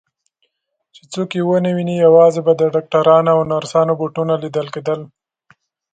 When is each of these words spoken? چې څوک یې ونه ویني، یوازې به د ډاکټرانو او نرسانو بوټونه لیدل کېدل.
چې 0.95 1.01
څوک 1.13 1.29
یې 1.37 1.41
ونه 1.45 1.71
ویني، 1.75 1.95
یوازې 2.05 2.41
به 2.45 2.53
د 2.57 2.61
ډاکټرانو 2.73 3.29
او 3.35 3.39
نرسانو 3.51 3.93
بوټونه 3.99 4.33
لیدل 4.43 4.67
کېدل. 4.75 4.99